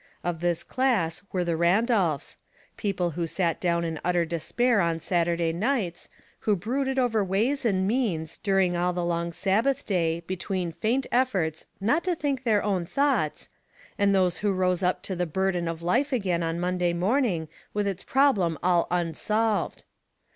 Of 0.23 0.39
this 0.39 0.63
class 0.63 1.21
were 1.31 1.43
the 1.43 1.55
Randolphs— 1.55 2.37
people 2.75 3.11
who 3.11 3.27
sat 3.27 3.61
down 3.61 3.85
in 3.85 3.99
utter 4.03 4.25
des 4.25 4.41
pair 4.57 4.81
on 4.81 4.99
Saturday 4.99 5.53
nights, 5.53 6.09
who 6.39 6.55
brooded 6.55 6.97
over 6.97 7.23
ways 7.23 7.65
and 7.65 7.87
means 7.87 8.37
during 8.39 8.75
all 8.75 8.93
the 8.93 9.05
long 9.05 9.31
Sabbath 9.31 9.85
day 9.85 10.21
be 10.25 10.35
tween 10.35 10.71
faint 10.71 11.05
efforts" 11.11 11.67
not 11.79 12.03
to 12.05 12.15
think 12.15 12.41
their 12.45 12.63
own 12.63 12.83
thoughts," 12.83 13.51
and 13.95 14.15
who 14.15 14.51
rose 14.51 14.81
up 14.81 15.03
to 15.03 15.15
the 15.15 15.27
burden 15.27 15.67
of 15.67 15.83
life 15.83 16.11
again 16.11 16.41
on 16.41 16.59
Monday 16.59 16.93
morning 16.93 17.47
with 17.75 17.85
its 17.85 18.03
problem 18.03 18.57
ali 18.63 18.87
unsolved. 18.89 19.83